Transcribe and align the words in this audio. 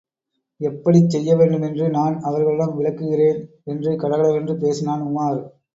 எப்படிச் 0.61 1.09
செய்யவேண்டுமென்று 1.09 1.89
நான் 1.89 2.15
அவர்களிடம் 2.21 2.75
விளக்குகிறேன் 2.77 3.39
என்று 3.65 3.93
கடகடவென்று 3.95 4.55
பேசினான் 4.57 5.07
உமார். 5.07 5.41